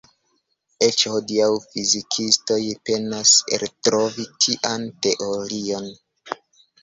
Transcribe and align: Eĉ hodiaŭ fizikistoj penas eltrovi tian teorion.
Eĉ 0.85 1.01
hodiaŭ 1.15 1.49
fizikistoj 1.73 2.57
penas 2.89 3.33
eltrovi 3.57 4.25
tian 4.45 4.87
teorion. 5.07 5.93